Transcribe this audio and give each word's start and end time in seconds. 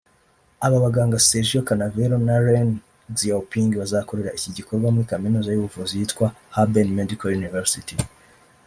Aba 0.65 0.77
baganga 0.85 1.23
Sergio 1.27 1.61
Canavero 1.69 2.15
na 2.27 2.35
Ren 2.45 2.69
Xiaoping 3.17 3.69
bazakorera 3.81 4.35
iki 4.37 4.49
gikorwa 4.57 4.87
muri 4.93 5.09
Kaminuza 5.11 5.49
y’ubuvuzi 5.51 5.93
yitwa 6.01 6.27
Harbin 6.55 6.89
Medical 6.99 7.29
University 7.41 7.95